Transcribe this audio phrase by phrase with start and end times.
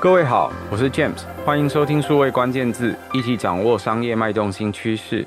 [0.00, 5.26] 各位好，我是 James，欢迎收听数位关键字，一起掌握商业脉动新趋势。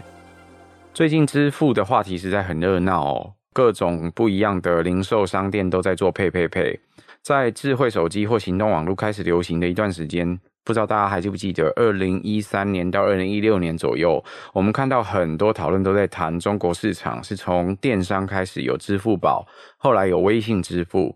[0.94, 6.80] 最近支付的话题实在很热闹哦，各种不一样的零售商店都在做 Pay Pay Pay。
[7.22, 19.46] 在智慧手机或行动网络开始流行的一段时间，不知道大家还记不记得，二零一三年到二零一六年左右，我们看到很多讨论都在谈中国市场是从电商开始有支付宝，
[19.76, 21.14] 后来有微信支付。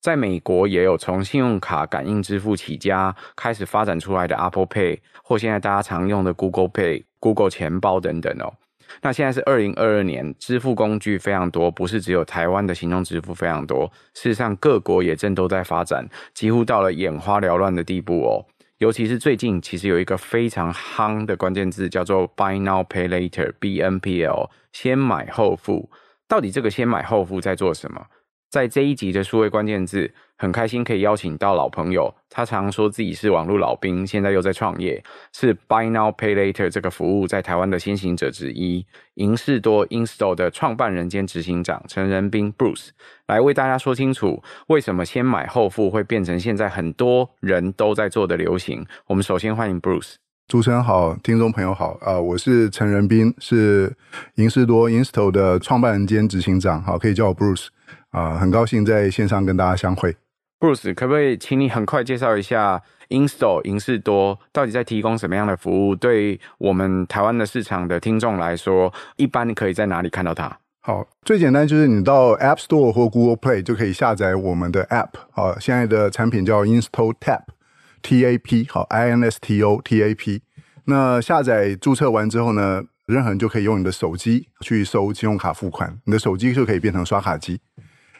[0.00, 8.54] 在美国也有从信用卡感应支付起家开始发展出来的 Apple Pay，或现在大家常用的 Google Pay、Google 钱包等等哦。
[9.02, 18.46] 那现在是二零二二年，支付工具非常多，不是只有台湾的行动支付非常多，事实上各国也正都在发展，几乎到了眼花缭乱的地步哦。
[18.78, 25.90] 尤其是最近，其实有一个非常夯的关键字叫做 Buy Now Pay Later（BNPL），先买后付。
[26.28, 28.06] 到底这个先买后付在做什么？
[28.50, 38.86] 在这一集的数位关键字，很开心可以邀请到老朋友，他常说自己是网络老兵，现在又在创业，是 Buy Now Pay Later 这个服务在台湾的先行者之一，
[39.16, 42.88] 银士多 Install 的创办人兼执行长陈仁彬 Bruce
[43.26, 48.86] 来为大家说清楚，为什么先买后付会变成现在很多人都在做的流行。
[49.08, 50.14] 我们首先欢迎 Bruce。
[50.46, 53.94] 主持人好，听众朋友好，啊、我是陈仁彬，是
[54.36, 57.66] 银士多 Install 的创办人兼执行长，好，可以叫我 Bruce。
[58.10, 60.16] 啊、呃，很高兴在线上跟大家相会。
[60.60, 65.94] Bruce，可不可以请你很快介绍一下 Instal 银士多到底在提供什么样的服务？
[65.94, 70.58] 对我们台湾的市场的听众来说，一般可以在哪里看到它？
[70.80, 75.10] 好，最简单就是你到 App Store 或 Google Play 就可以下载我们的 App。
[75.30, 80.42] 好，现在的产品叫 Instal Tap，T A P，好，I N S T O T A P。
[80.86, 87.60] 那下载注册完之后呢，任何人就可以用你的手机去收信用卡付款，你的手机就可以变成刷卡机。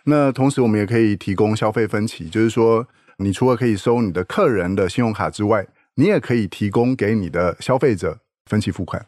[0.05, 2.87] 那同时，我们也可以提供消费分期，就是说，
[3.19, 9.05] 你除了可以收你的客人的信用卡之外，你也可以提供给你的消费者分期付款。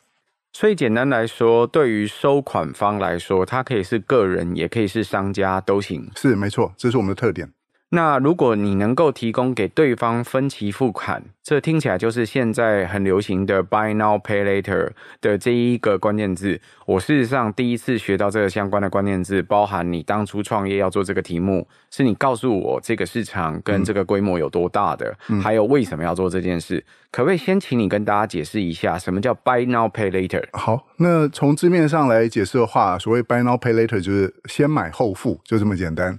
[0.53, 6.11] 所以，简单来说，对于收款方来说，它可以是个人，也可以是商家，都行。
[6.17, 7.51] 是，没错，这是我们的特点。
[7.93, 14.91] 那如果你能够提供给对方分期付款，这听起来就是现在很流行的 Buy Now Pay Later
[15.21, 16.61] 的这一个关键字。
[16.87, 26.85] 我事实上第一次学到这个相关的关键字，包含你当初创业要做这个题目，是你告诉我这个市场跟这个规模有多大的，嗯、还有为什么要做这件事。
[27.11, 30.45] 可不可以先请你跟大家解释一下，什么叫 Buy Now Pay Later？
[30.53, 36.17] 好，那从字面上来解释的话，所谓 Buy Now Pay Later 就是先买后付，就这么简单。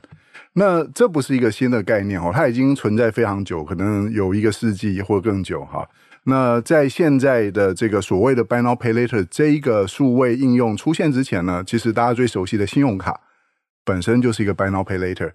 [0.53, 5.88] 那这不是一个新的概念哦，它已经存在非常久，可能有一个世纪或更久哈。
[6.25, 13.22] 那在现在的这个所谓的 Buy Now Pay Later 这一个数位应用出现之前呢，其实大家最熟悉的信用卡
[13.85, 15.31] 本身就是一个 Buy Now Pay Later。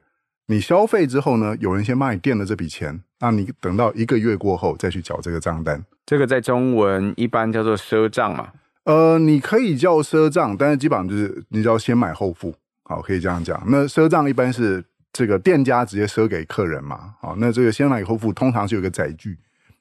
[0.49, 5.82] 你消费之后呢，有人先帮你垫了这笔钱，那你等到一个月过后再去缴这个账单。
[6.05, 8.50] 这个在中文一般叫做赊账嘛？
[8.84, 13.60] 呃，你可以叫赊账，但是基本上就是你只要先买后付，好，可以这样讲。
[13.66, 14.84] 那赊账一般是。
[15.16, 17.15] 这个店家直接赊给客人嘛？
[17.22, 19.38] 好，那这个先买后付通常是有个载具。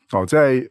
[0.10, 0.66] 好，在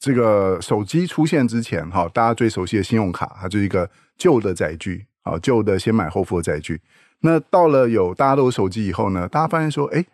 [0.00, 6.80] 这个手机出现之前，哈，大家最熟悉的信用卡，它就是一个旧的载具，好，旧的先买后付的载具。
[7.20, 10.04] 那到了有大家都有手机以后呢，大家发现说，哎，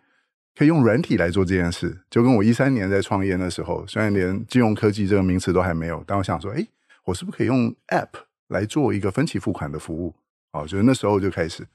[0.55, 1.99] 可以用软体来做这件事。
[2.11, 6.63] 就跟我一三年在创业的时候，虽然连金融科技这个名词都还没有，但我想说，哎，
[7.07, 8.11] 我是不是可以用 App
[8.49, 10.15] 来做一个分期付款的服务？
[10.53, 11.67] 哦，就是那时候就开始，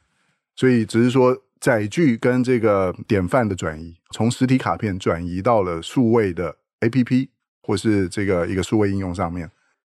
[0.55, 1.35] 所以只是说。
[1.61, 7.29] 载具跟这个典范的转移，从实体卡片转移到了数位的 APP
[7.61, 9.49] 或是这个一个数位应用上面。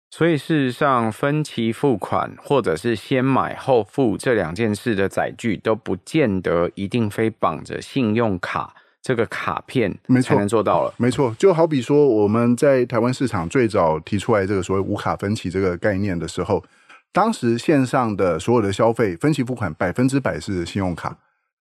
[0.10, 10.94] 所以事实上，分期付款或者是先买后付这两件事的载具都不见得一定非绑着信用卡这个卡片才能做到了。
[10.96, 16.64] 没错，就好比说我们在台湾市场最早提出来这个所谓无卡分期这个概念的时候，
[17.12, 21.18] 当时线上的所有的消费分期付款百分之百是信用卡。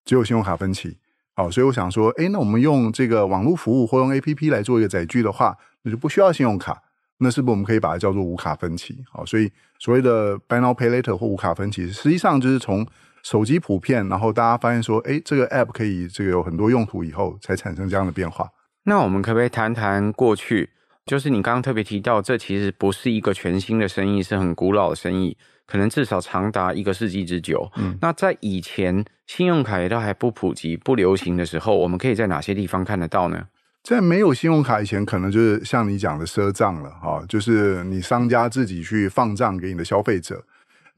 [0.07, 0.97] 只有信用卡分期，
[1.35, 6.81] 好，所以我想说，哎，那我们用这个网络服务或用 APP 来做一个载具的话，那就不需要信用卡，
[7.19, 9.05] 那是不是我们可以把它叫做无卡分期？
[9.13, 12.87] 好，所以所谓的 Buy Now Pay Later 或无卡分期，实际上就是从
[13.23, 18.49] 手机普遍，然后大家发现说，哎，这个 App 可以这个有很多用途以后，才产生这样的变化。
[18.85, 20.71] 那我们可不可以谈谈过去？
[21.07, 25.37] 就是你刚刚特别提到，这其实不是一个全新的生意，是很古老的生意。
[25.65, 27.69] 可能至少长达一个世纪之久。
[27.77, 33.49] 嗯，那在以前信用卡也都还不普及、不流行的时候，我们可以在哪些地方看得到呢？
[33.83, 40.45] 在没有信用卡以前，可能就是像你讲的赊账了哈，就是你商家自己去放账给你的消费者。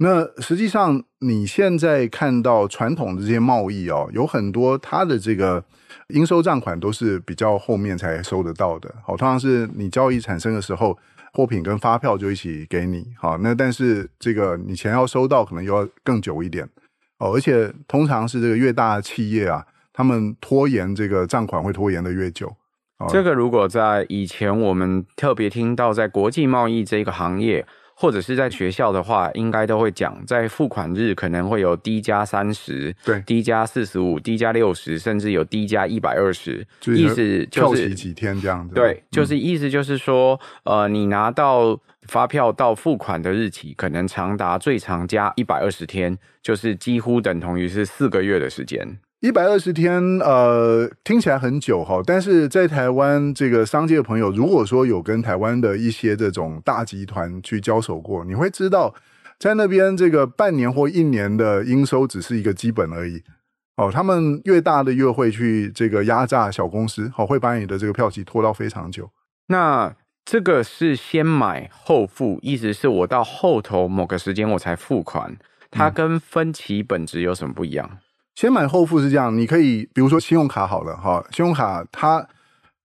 [0.00, 5.64] 那实际上你现在看到传统的这些贸易哦，有很多它的这个
[6.10, 8.94] 应收账款都是比较后面才收得到的。
[9.04, 10.96] 好，通常是你交易产生的时候，
[11.32, 13.06] 货品跟发票就一起给你。
[13.18, 16.64] 好，那但是这个你钱要收到，可能又要更久一点。
[17.18, 22.54] 哦，而且通常是这个越大的企业啊，他们拖延这个账款会拖延得越久。
[23.08, 27.66] 这个如果在以前我们特别听到在国际贸易这个行业。
[28.00, 38.76] 或者是在学校的话，应该都会讲，在付款日可能会有低加三十，对低加四十五低加六十，甚至有低加一百二十，意思就是几天这样子。
[38.76, 49.00] 对，就是意思就是说，嗯、呃，你拿到发票到付款的日期，可能长达最长加一百二十天，就是几乎等同于是四个月的时间。
[49.20, 58.94] 一百二十天，呃，听起来很久哈，但是在台湾这个商界的朋友，如果说有跟台湾的一些这种大集团去交手过，你会知道，
[59.36, 63.24] 在那边这个半年或一年的应收只是一个基本而已。
[63.76, 69.10] 哦，他们越大的越会去这个压榨小公司，好，会把你的这个票期拖到非常久。
[69.48, 69.92] 那
[70.24, 75.36] 这个是先买后付，意思是我到后头某个时间我才付款，
[75.72, 77.88] 它跟分期本质有什么不一样？
[77.92, 77.98] 嗯
[78.38, 82.24] 先买后付是这样，你可以比如说信用卡好了哈，信用卡它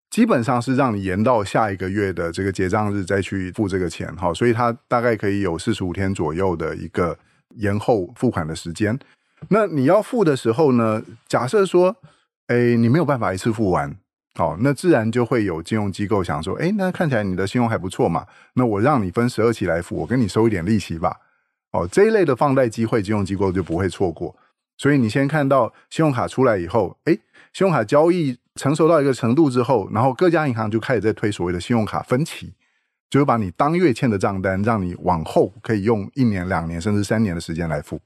[0.10, 7.16] 基本上是让你延到下一个月的这个结账日再去付这个钱哈，所以它大概可以有四十五天左右的一个
[7.58, 8.98] 延后付款的时间。
[9.50, 11.96] 那你要付的时候呢，假设说，
[12.48, 13.96] 哎，你没有办法一次付完，
[14.34, 21.16] 好，那自然就会有金融机构想说，哎，那看起来你的信用还不错嘛，那我让你分十二期来付，我跟你收一点利息吧。
[21.74, 24.36] 哦，这一类的放贷机会，金融机构就不会错过。
[24.84, 27.14] 所以你先看到信用卡出来以后，哎，
[27.54, 32.52] 信用卡交易成熟到一个程度之后，然后各家银行就开始在推所谓的信用卡分期，
[33.10, 38.02] 就是把你当月欠的账单，让你往后可以用一年、两年甚至三年的时间来付。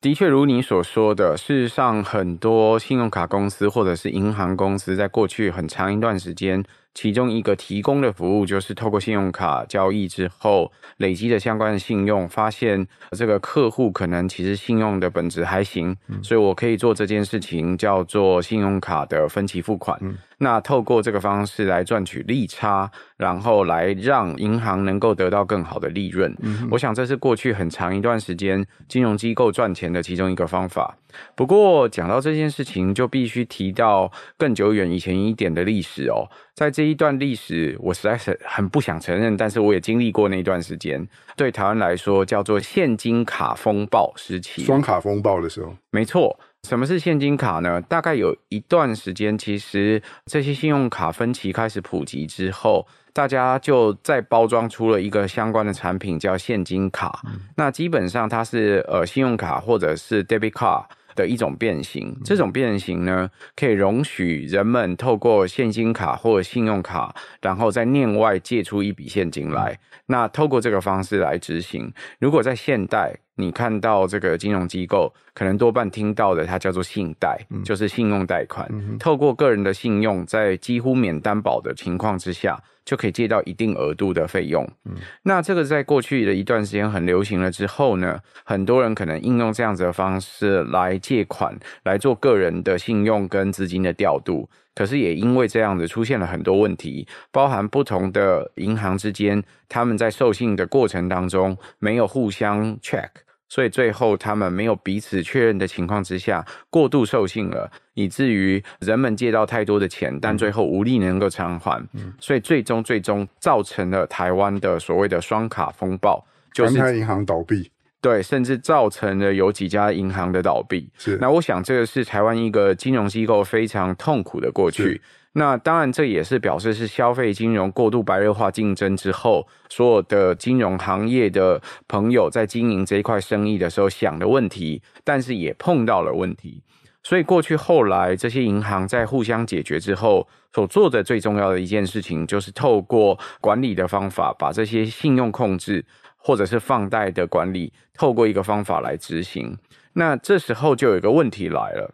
[0.00, 6.64] 的确，如你所说的，事实上，很多信用卡公司或者是银行公司在过去很长一段时间。
[6.94, 19.98] 其中一个提供的服务就是透过信用卡交易之后累积的相关的信用，发现这个客户可能其实信用的本质还行，所以我可以做这件事情叫做信用卡的分期付款。
[20.38, 26.36] 那透过这个方式来赚取利差，然后来让银行能够得到更好的利润。
[26.68, 30.96] 我想这是过去很长一段时间金融机构赚钱的其中一个方法。
[31.36, 36.26] 不过讲到这件事情，就必须提到更久远以前一点的历史哦。
[36.54, 41.06] 在这一段历史，我实在是很不想承认，但是我也经历过那一段时间。
[41.36, 46.38] 对台湾来说，叫做现金卡风暴时期，双卡风暴的时候，没错。
[46.68, 47.80] 什么是现金卡呢？
[47.82, 57.20] 大概有一段时间，其实这些信用卡分期开始普及之后，大家就再包装出了一个相关的产品，叫现金卡。
[57.24, 62.16] 嗯、那基本上它是呃信用卡或者是 debit card 的一种变形。
[62.24, 69.78] 这种变形呢，可以容许人们透过现金卡或者信用卡，然后在另外借出一笔现金来。
[70.06, 71.92] 那透过这个方式来执行。
[72.18, 78.68] 如果在现代，你看到这个金融机构，可能多半听到的，它叫做信贷，嗯、就是信用贷款。
[78.70, 84.68] 嗯、透过个人的信用，在几乎免担保的情况之下，就可以借到一定额度的费用。
[84.84, 94.48] 嗯、那这个在过去的一段时间很流行了之后呢，很多人可能应用这样子的方式来借款，来做个人的信用跟资金的调度。
[94.74, 103.08] 可是也因为这样子出现了很多问题，包含不同的银行之间，他们在授信的过程当中没有互相 check，
[103.48, 112.14] 所以最后他们没有彼此确认的情况之下，过度授信了，以至于人们借到太多的钱，但最后无力能够偿还，嗯。
[112.20, 117.71] 所以最终最终造成了台湾的所谓的双卡风暴，就是银行倒闭。
[118.02, 120.90] 对，甚至造成了有几家银行的倒闭。
[120.98, 125.00] 是，那我想这个是台湾一个金融机构非常痛苦的过去。
[125.34, 136.62] 那当然，这也是表示是消费金融过度白热化竞争之后，所有的金融行业的朋友在经营这一块生意的时候想的问题，但是也碰到了问题。
[137.04, 145.84] 所以过去后来这些银行在互相解决之后，所做的最重要的一件事情，就是透过管理的方法，把这些信用控制。
[146.22, 149.58] 或者是放贷的管理，透过一个方法来执行，
[149.94, 151.92] 那这时候就有一个问题来了。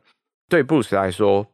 [0.48, 1.46] 对布鲁斯来说，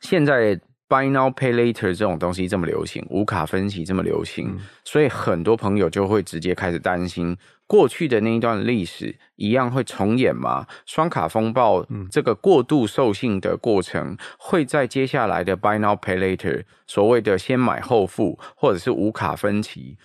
[0.00, 10.66] 现在 Buy Now Pay Later 这种东西这么流行，无卡分期这么流行，嗯、所以很多朋友就会直接开始担心，过去的那一段历史一样会重演吗？
[10.84, 19.96] 双卡风暴这个过度授信的过程，会在接下来的 Buy Now Pay Later 所谓的先买后付，或者是无卡分期。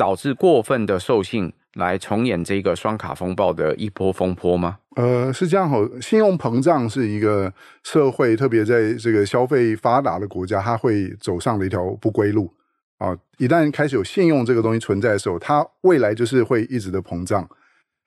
[0.00, 4.78] 导致过分的授信，来重演这个双卡风暴的一波风波吗？
[4.96, 7.52] 呃，是这样吼，信用膨胀是一个
[7.84, 12.50] 社会，特别在这个消费发达的国家，它会走上的一条不归路
[12.96, 13.14] 啊。
[13.36, 17.46] 一旦开始有信用这个东西存在的时候，它未来就是会一直的膨胀。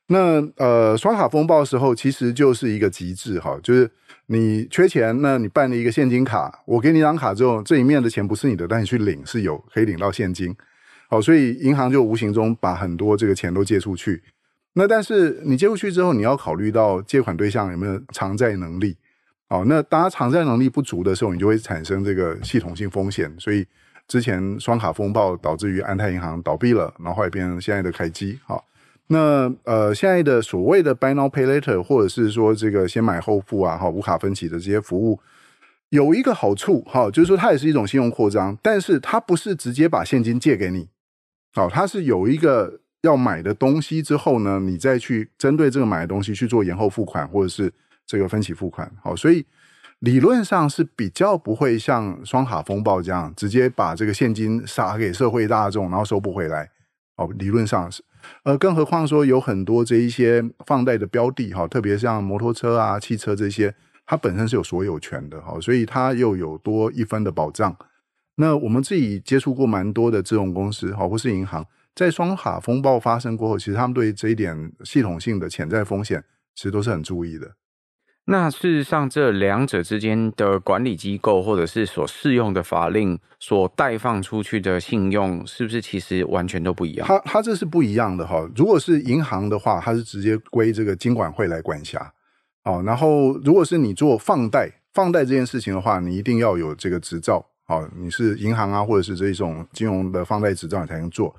[0.07, 3.87] 那呃，双卡风暴的时候，其实就是一个极致哈，就是
[4.25, 10.55] 你缺钱，那你办了一个现金卡，我给你一张卡之后，这一面的钱不是你的，但你去领是有可以领到现金。
[11.13, 14.23] 好，所以银行就无形中把很多这个钱都借出去。
[14.73, 18.97] 那但是你借出去之后，你要考虑到借款对象有没有偿债能力。
[19.47, 23.31] 好，那当它偿债能力不足的时候，你就会产生这个系统性风险。
[23.37, 23.63] 所以
[24.07, 28.39] 之前双卡风暴导致于安泰银行倒闭了，然后后来变成现在的凯基。
[28.47, 28.65] 好，
[29.05, 35.19] 那呃现在的所谓的 Buy Now Pay Later，或者是说这个先买后付啊，哈无卡分期的这些服务，
[35.89, 40.89] 有一个好处哈，就是说它也是一种信用扩张，但是它不是直接把现金借给你。
[41.53, 47.71] 好，它是有一个要买的东西之后呢，你再去针对这个买的东西去做延后付款或者是
[48.05, 48.91] 这个分期付款。
[49.01, 49.45] 好，所以
[49.99, 56.69] 理论上是比较不会像双卡风暴这样直接把这个现金撒给社会大众，然后收不回来。
[57.15, 58.03] 哦，理论上是，
[58.43, 63.75] 呃，更何况说有很多这一些放贷的标的，哈，特别像摩托车啊、汽车这些，
[64.07, 67.77] 它本身是有所有权的，哈，所以它又有多一分的保障。
[68.35, 76.23] 那我们自己接触过蛮多的这种公司，好，或是银行，在双卡风暴发生过后，其实他们对这一点系统性的潜在风险，
[76.55, 77.51] 其实都是很注意的。
[78.25, 87.05] 那事实上，这两者之间的管理机构，或者是所适用的法令，所贷放出去的信用，是不是其实完全都不一样？
[87.05, 88.49] 它它这是不一样的哈。
[88.55, 92.13] 如果是银行的话，它是直接归这个金管会来管辖。
[92.63, 97.45] 哦，然后如果是你做放贷，放贷这件事情的话，你一定要有这个执照。
[97.65, 101.33] 好，你是银行啊，或者是这种金融的放贷执照，你才能做。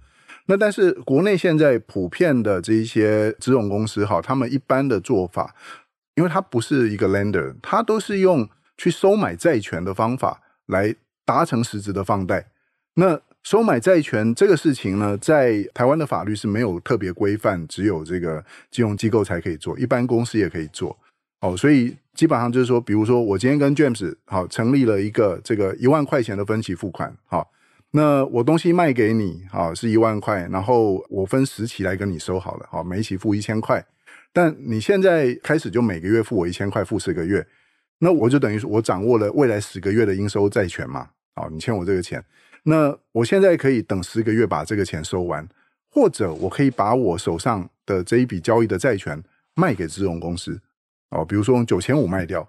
[0.46, 5.54] 那但是国内现在普遍的这一些金融公司，哈，他们一般的做法，
[6.14, 12.46] 因为它不是一个 lender，它都是用去收买债权的方法来达成实质的放贷。
[12.94, 20.96] 那收买债权这个事情呢，在台湾的法律是没有特别规范，只有这个金融机构才可以做，一般公司也可以做。
[21.40, 27.50] 哦，所以基本上就是说，比如说我今天跟 James 好成立了一个这个一万块钱的分期付款，好，
[27.90, 33.84] 那我东西卖给你，好是一万块，然后我分十期来跟你收好了，好，每一期付一千块，
[34.32, 37.44] 但你现在开始就每个月付我一千块，付十个月，
[37.98, 42.24] 那我就等于说我掌握了未来十个月的应收债权嘛，好，你欠我这个钱，
[42.62, 45.48] 那我现在可以等十个月把这个钱收完，
[45.90, 49.20] 或者我可以把我手上的这一笔交易的债权
[49.54, 50.60] 卖给资融公司。
[51.14, 52.42] 哦，比如说用九千五卖掉，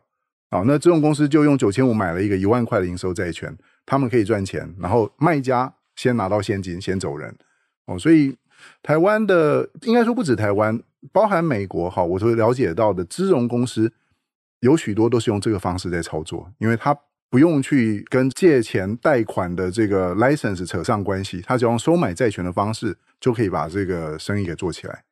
[0.50, 3.56] 啊，那这种公司就用九千五买了一个一万块的应收债权，
[3.86, 7.34] 他们可以赚钱，然后卖家先拿到现金，先走人。
[7.86, 8.36] 哦，所以
[8.82, 10.82] 台湾的应该说不止台湾，
[11.12, 13.94] 包含美国，哈，我所了解到的资融公司
[14.62, 16.98] 有许多都是用这个方式在操作，因为他
[17.30, 25.04] 不用去跟借钱贷款的这个 license 扯上关系，他只用收买债权的方式就可以把这个生意给做起来。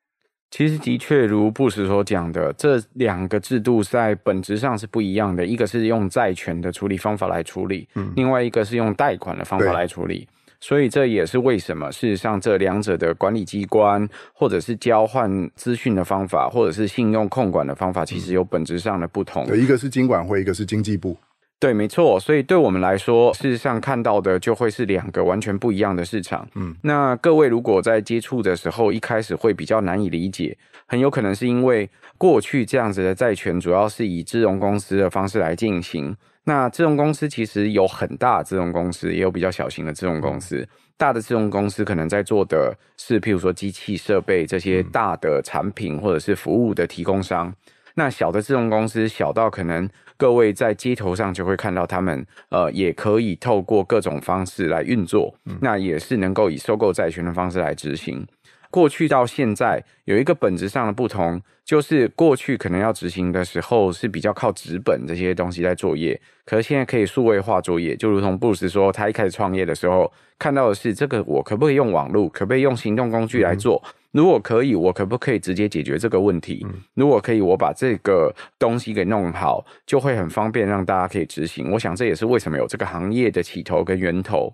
[0.54, 5.44] 其实的确如布什所讲的，这两个制度在本质上是不一样的。
[5.44, 10.28] 一个是用债权的处理方法来处理，嗯，另外一个是用贷款的方法来处理。
[10.60, 19.48] 所以这也是为什么事实上这两者的管理机关，或者是交换资讯的方法，或者是信用控管的方法，其实有本质上的不同。
[19.48, 21.18] 对，一个是金管会，一个是经济部。
[21.64, 26.46] 对，没错，所以对我们来说，事实上看到的就会是两个完全不一样的市场。
[26.56, 36.14] 嗯，那各位如果在接触的时候，一开始会比较难以理解，很有可能是因为过去这样子的债权主要是以资融公司的方式来进行。
[36.44, 40.68] 那资融公司其实有很大的金融公司，也有比较小型的资融公司。
[40.98, 47.54] 大的资融公司可能在做的是，譬如说机器设备这些大的产品或者是服务的提供商。
[47.96, 58.26] 那小的自动公司，小到可能各位在街头上就会看到他们，呃，也可以透过各种方式来运作，那也是能够以收购债权的方式来执行。
[58.74, 73.80] 过去到现在有一个本质上的不同，就是过去可能要执行的时候是比较靠纸本这些东西在作业，可是现在可以数位化作业，就如同布鲁斯说，他一开始创业的时候看到的是这个，我可不可以用网络，可不可以用行动工具来做？
[73.86, 76.64] 嗯如果可以，我可不可以直接解决这个问题？
[76.94, 81.72] 如果可以，我把这个东西给弄好，就会很方便，让大家可以执行。
[81.72, 84.54] 我想这也是为什么有这个行业的起头跟源头。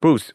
[0.00, 0.30] Bruce，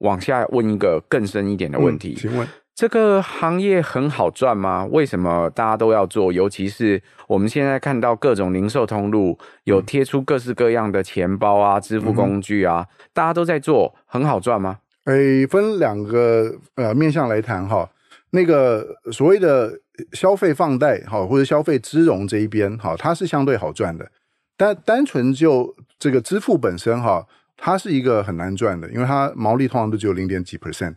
[0.00, 4.86] 往下问一个更深一点的问题，请问这个行业很好赚吗？
[4.90, 6.32] 为什么大家都要做？
[6.32, 14.78] 尤其是我们现在看到各种零售通路有贴出各式各样的钱包啊、支付工具啊，大家都在做，很好赚吗？
[15.04, 17.88] 诶，分两个呃面向来谈哈。
[18.30, 19.78] 那个所谓的
[20.12, 24.10] 消费放贷哈，或者消费支融这一边哈，它是相对好赚的。
[24.56, 27.26] 但单纯就这个支付本身哈，
[27.58, 30.94] 它是一个很难赚的，因为它毛利通常都只有零点几 percent。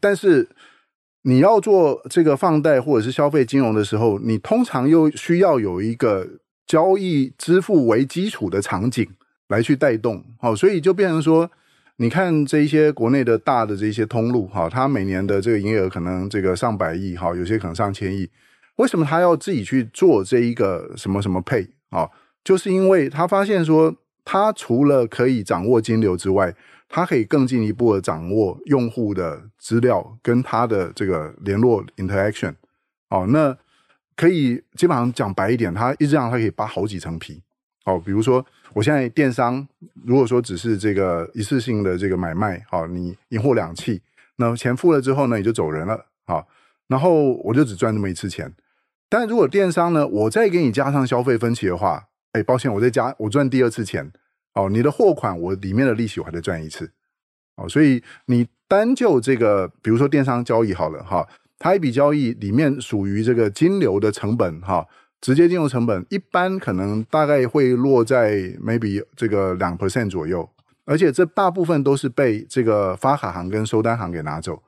[0.00, 0.48] 但是
[1.22, 6.26] 你要做这个放贷或者是消费金融的时候，你通常又需要有一个
[6.66, 9.06] 交易支付为基础的场景
[9.48, 11.50] 来去带动，好，所以就变成说，
[11.96, 18.28] 你看这一些国内的大的这些通路，哈，它每年的这个营业额可能这个上百亿，哈，有些可能上千亿，
[18.76, 22.08] 为什么他要自己去做这一个什么什么配啊？
[22.44, 23.94] 就是因为他发现说，
[24.24, 26.54] 他除了可以掌握金流之外，
[26.88, 32.54] 他可以更进一步的掌握用户的资料跟他的这个联络 interaction，
[33.10, 33.56] 哦，那
[34.16, 37.42] 可以基本上讲白一点，他一直让他可以扒好几层皮，
[37.84, 39.68] 哦，比如说我现在电商，
[40.04, 44.00] 如果说只是这个一次性的这个买卖，好，你银货两訖，
[44.36, 46.48] 那钱付了之后呢，你就走人了，好，
[46.86, 48.52] 然后我就只赚那么一次钱，
[49.10, 54.10] 但如果电商呢，我再给你加上消费分期的话，哎，抱歉，我再加我赚第二次钱。
[54.58, 56.90] 哦，你的货款我里面的利息我还得赚一次，
[57.54, 61.24] 哦，所以你单就这个，比如说电商交易好了哈，
[61.60, 64.84] 它一笔交易里面属于这个金流的成本哈，
[65.20, 70.48] 直接金融成本一般可能大概会落在 maybe 这个两 percent 左右，
[70.84, 74.60] 而且这大部分都是被这个发卡行跟收单行给拿走，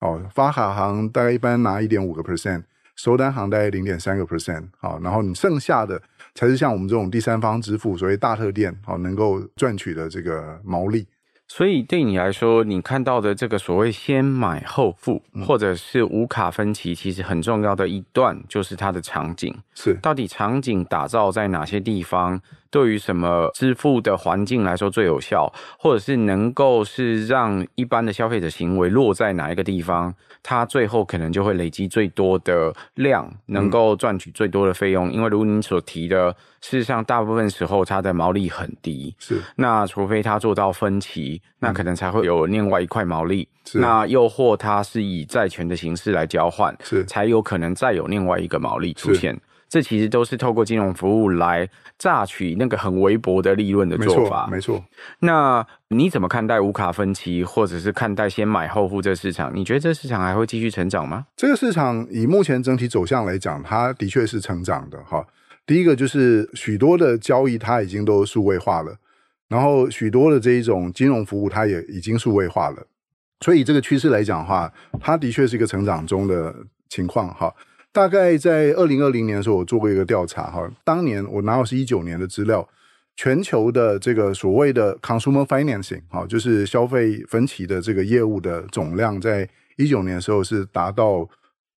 [0.00, 2.62] 哦，发卡行大概一般拿一点五个 percent。
[2.96, 6.00] 收单行大概零点三个 percent，好，然后你剩下的
[6.36, 11.04] 才是像我们这种第三方支付，所谓大特店，哦，能够赚取的这个毛利。
[11.48, 22.40] 所以对你来说，你看到的这个所谓先买后付，或者是无卡分期，其实很重要的一段就是它的场景，是到底场景打造在哪些地方？
[22.76, 35.08] 对于什么支付的环境来说最有效，或者是能够是让一般的消费者行为落在哪一个地方，它最后可能就会累积最多的量，能够赚取最多的费用。
[35.08, 36.30] 嗯、因为如您所提的，
[36.60, 43.48] 事实上大部分时候它的毛利很低，是那除非它做到分期，那可能才会有另外一块毛利。
[43.64, 49.34] 是那又或它是以债权的形式来交换，是才有可能再有另外一个毛利出现。
[49.68, 54.46] 这其实都是透过金融服务来榨取那个很微薄的利润的做法。
[54.50, 54.84] 没错，没错。
[55.20, 59.50] 那你怎么看待无卡分期，或者是看待先买后付这市场？
[59.54, 61.26] 你觉得这市场还会继续成长吗？
[61.36, 65.26] 这个市场以目前整体走向来讲，它的确是成长的哈。
[65.66, 68.96] 第一个就是许多的交易它已经都数位化了，
[69.48, 72.86] 然后许多的这一种金融服务它也已经数位化了，
[73.40, 76.54] 所以这个趋势来讲的话，它的确是一个成长中的
[76.88, 77.52] 情况哈。
[77.96, 80.70] 大概在二零二零年的时候，我做过一个调查哈。
[80.84, 82.68] 当年我拿到是一九年的资料，
[83.16, 91.26] 全球的这个所谓的 consumer financing 哈，就是消费分期的这个业务的总量，在一九年的时候是达到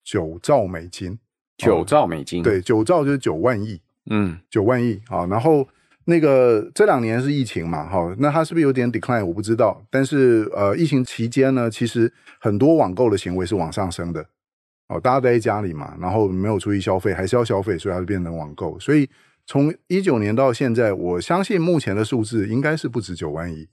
[0.03, 1.17] 九兆美金。
[1.55, 3.79] 九兆美金，对，九兆就是九万亿，
[4.09, 5.25] 嗯，九万亿啊。
[5.27, 5.65] 然后
[6.03, 9.23] 那个这两年是疫情嘛，哈，那它是不是有点 decline？
[9.25, 9.81] 我不知道。
[9.89, 14.25] 但是呃，疫情期间呢，其实很多网购的行为是往上升的。
[14.89, 18.77] 哦，大家待在家里嘛，然后没有出去消费，还是要消费，所以它就变成网购。
[18.79, 19.07] 所以
[19.45, 23.67] 从一九年到现在，我相信目前的数字应该是不止九万亿。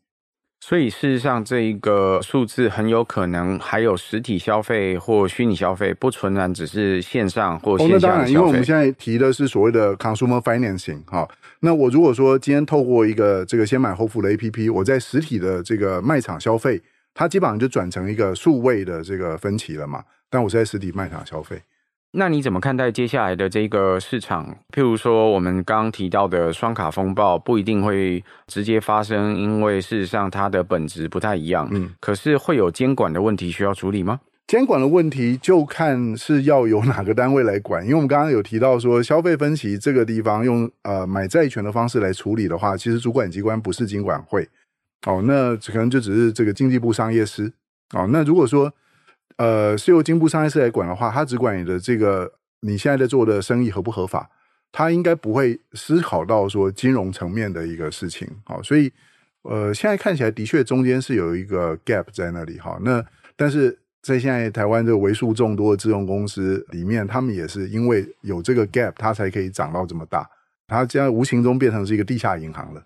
[0.59, 8.15] 所以事实上，这一个数字很有可能还有实体消费或虚拟消费，不纯然只是线上或线下的消费。
[8.15, 11.05] 哦，那当然，因为我们现在提的是所谓的 consumer financing。
[11.05, 11.29] 哈，
[11.61, 16.83] 那我如果说今天透过一个这个先买后付的 APP，我在实体的这个卖场消费，
[17.19, 20.05] 它基本上就转成一个数位的这个分歧了嘛。
[20.29, 21.63] 但我是在实体卖场消费，
[22.11, 24.55] 那你怎么看待接下来的这个市场？
[24.75, 31.67] 譬如说，我们刚刚提到的双卡风暴不一定会直接发生，因为事实上它的本质不太一样。
[31.73, 34.21] 嗯，可是会有监管的问题需要处理吗？
[34.47, 37.83] 监管的问题就看是要由哪个单位来管。
[37.83, 44.49] 因为我们刚刚有提到说，消费分歧这个地方用呃买债权的方式来处理的话，其实主管机关不是金管会
[45.05, 47.53] 哦，那可能就只是这个经济部商业司
[47.93, 48.09] 哦。
[48.11, 48.73] 那如果说
[49.37, 54.31] 呃，是由经部商业司来管的话，他只管你的这个你现在在做的生意合不合法，
[54.73, 58.27] 他应该不会思考到说金融层面的一个事情。
[58.45, 58.91] 好，所以
[59.43, 62.59] 呃，现在看起来的确中间是有一个 gap 在那里。
[62.59, 63.05] 哈，那
[63.37, 70.29] 但是在现在台湾这为数众多的金融公司里面，他们也是因为有这个 gap，它才可以长到这么大。
[70.67, 72.83] 它这样无形中变成是一个地下银行了。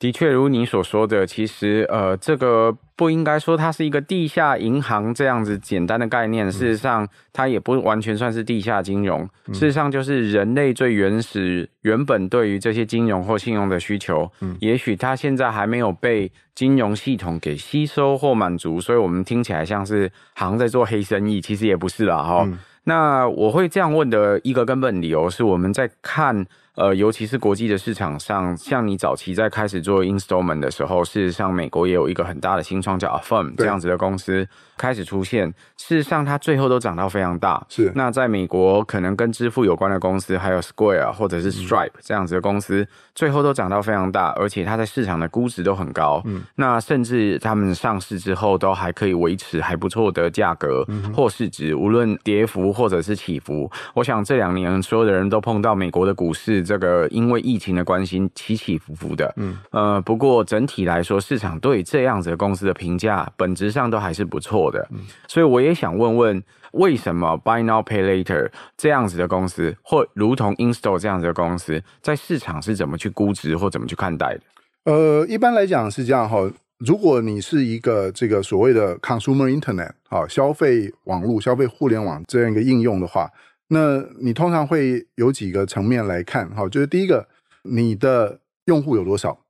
[0.00, 6.50] 的确，如你所说的，其实呃，这个不应该说它是一个地下银行这样子简单的概念。
[6.50, 9.28] 事实上，它也不完全算是地下金融。
[9.52, 22.48] 事实上，就是人类最原始、原本对于这些金融或信用的需求，也许它现在还没有被金融系统给吸收或满足，所以我们听起来像是好像在做黑生意，其实也不是啦，哈。
[22.84, 26.46] 那我会这样问的一个根本理由是，我们在看。
[26.76, 34.46] 呃，尤其是国际的市场上，像你早期在开始做 installment 的时候，事实上美国也有一个很大的新创叫 Affirm 这样子的公司
[34.78, 35.52] 开始出现。
[35.76, 37.66] 事实上，它最后都涨到非常大。
[37.68, 37.90] 是。
[37.94, 46.22] 那在美国，可能跟支付有关的公司，还有 Square 或者是 Stripe 这样子的公司，最后都涨到非常大，而且它在市场的估值都很高。
[46.24, 46.42] 嗯。
[46.54, 53.70] 那甚至他们上市之后，都还可以维持还不错的价格或市值，无论跌幅或者是起伏。
[53.92, 56.59] 我想这两年所有的人都碰到美国的股市。
[56.62, 66.42] 这个因为疫情的关系起起伏伏的，嗯，呃，不过整体来说，市场对这样子的公司的评价本质上都还是不错的，嗯，所以我也想问问，
[66.72, 74.40] 为什么 Buy Now Pay Later 这样子的公司，或如同 Install 这样子的公司，在市场是怎么去估值或怎么去看待的？
[74.84, 83.30] 呃，一般来讲是这样哈，如果你是一个这个所谓的 Consumer Internet 啊，消费网络、消费互联网这样一个应用的话。
[83.72, 87.28] 那你通常会有几个层面来看，哈，就是第一个，
[87.62, 89.44] 你的用户有多少？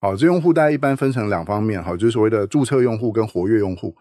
[0.00, 3.94] 好，这用户大家一般分成两方面，哈，就是所谓的注册用户跟活跃用户。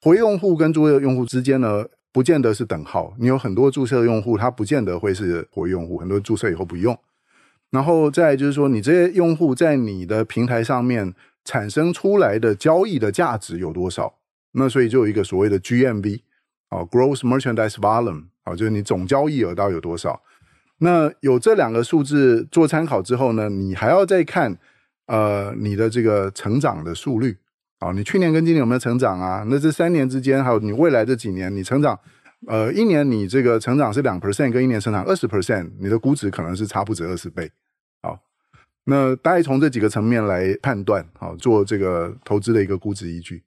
[0.00, 3.14] 活跃用户跟注册用户之间呢，不见得是等号。
[3.18, 6.98] 你有很多注册用户，他不见得会是活跃用户，很多注册以后不用。
[7.70, 14.14] 然后再就是说，你这些用户在你的平台上面产生出来的交易的价值有多少？
[14.52, 16.20] 那所以就有一个所谓的 GMV，
[16.70, 18.31] 哦，Gross Merchandise Volume。
[18.44, 20.20] 好，就是你总交易额到底有多少？
[20.78, 24.58] 那有这两个数字做参考之后呢，你还要再看
[25.06, 27.36] 呃你的这个成长的速率。
[27.78, 29.44] 啊，你去年跟今年有没有成长啊？
[29.48, 31.98] 那这三年之间，还有你未来这几年，你成长
[32.46, 37.50] 呃一年你这个成长是两 percent，跟一年成长二十 percent，你的估值可能是差不止二十倍。
[38.02, 38.18] 好，
[38.84, 43.42] 那大概从这几个层面来判断，好，做这个投资的一个估值依据。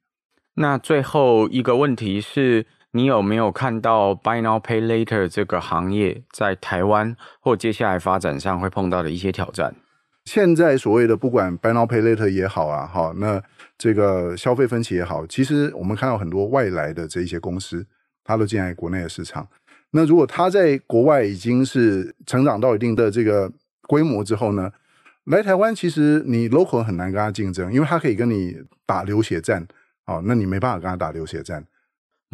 [0.56, 2.66] 那最后一个问题是。
[2.96, 9.76] 你有没有看到 Buy Now Pay Later 这个行业在台湾或接下来发展上会碰到的一些挑战？
[10.24, 13.44] 现在所谓的不管 Buy Now Pay Later 也好啊，好，那
[13.78, 17.86] 这个消费分期也好，其实我们看到很多外来的这一些公司，
[18.24, 19.46] 它都进来国内的市场。
[19.92, 23.52] 那如果它在国外已经是成长到一定的这个
[23.90, 24.72] 规模之后呢，
[25.26, 28.56] 来台湾其实你 local 很难跟它竞争，因为它可以跟你
[28.86, 29.68] 打流血战，
[30.06, 31.62] 哦，那你没办法跟它打流血战。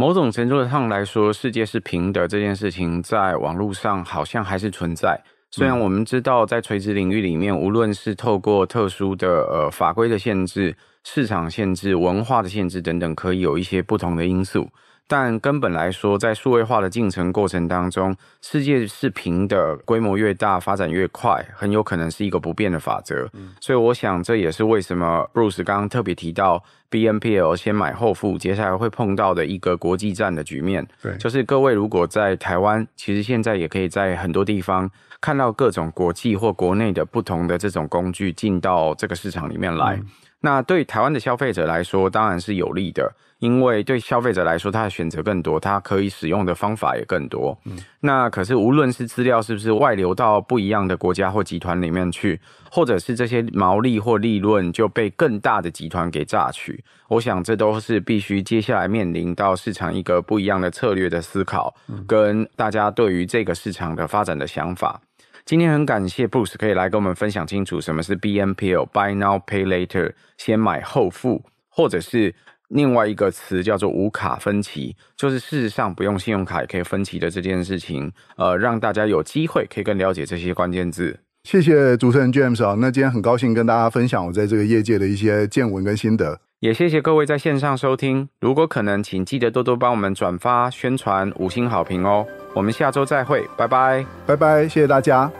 [0.01, 5.21] 某种程度上来说，世界是平的这件事情，在网络上好像还是存在。
[5.51, 14.67] 虽然我们知道，在垂直领域里面，无论是透过特殊的呃法规的限制、市场限制、文化的限制等等，可以有一些不同的因素。
[15.11, 23.29] 但根本来说，在数位化的进程过程当中，世界是平的，规模越大，发展越快，很有可能是一个不变的法则。
[23.33, 23.49] 嗯。
[23.59, 30.87] 所以，我想这也是为什么 Bruce 刚刚特别提到 BNPL 先买后付，接下来会碰到的一个国际战的局面。
[31.01, 39.97] 对，就是各位如果在台湾，其实现在也可以在很多地方看到各种国际或国内的不同的这种工具进到这个市场里面来。
[39.97, 40.05] 嗯。
[40.41, 43.13] 那对台湾的消费者来说，当然是有利的。
[43.39, 47.57] 因为对消费者来说，他的选择更多，他可以使用的方法也更多。
[47.65, 61.73] 嗯，那可是无论是资料是不是外流到不一样的国家或集团里面去，或者是这些毛利或利润就被更大的集团给榨取，我想这都是必须接下来面临到市场一个不一样的策略的思考，
[62.07, 65.01] 跟大家对于这个市场的发展的想法。
[65.45, 72.35] 今天很感谢 Bruce 可以来跟我们分享清楚什么是 BNPL（Buy Now Pay Later），先买后付，或者是。
[72.73, 81.19] 另外一个词叫做无卡分期，就是事实上不用信用卡也可以分期的这件事情，呃，让大家有机会可以更了解这些关键字。
[81.43, 88.29] 谢谢主持人 James 啊，那今天很高兴跟大家分享我在这个业界的一些见闻跟心得，也谢谢各位在线上收听。
[88.39, 92.23] 如果可能，请记得多多帮我们转发、宣传、五星好评哦。
[92.53, 95.31] 我们下周再会，拜拜，拜拜，谢谢大家。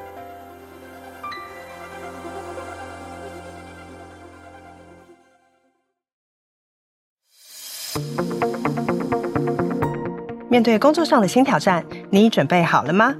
[10.50, 13.14] 面对工作上的新挑战，你准备好了吗？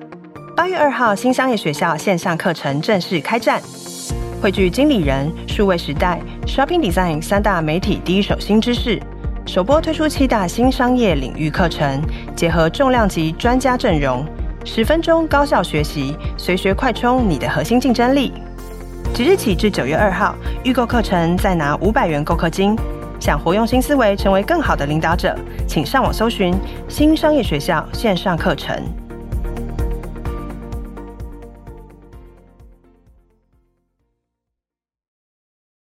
[0.56, 3.62] 八月二号，新商业学校线上课程正式开战，
[4.42, 9.00] 汇聚经理人、数位时代、Shopping Design 三大媒体第一手新知识，
[9.46, 12.02] 首播推出七大新商业领域课程，
[12.36, 14.26] 结合重量级专家阵容，
[14.66, 18.34] 十分钟高效学习，随学快充你的核心竞争力。
[19.14, 22.76] 即日起至九月二号，预购课程再拿五百元购课金。
[23.20, 26.54] 想活用新思维，成为更好的领导者，请上网搜寻
[26.88, 28.76] 新商业学校线上课程。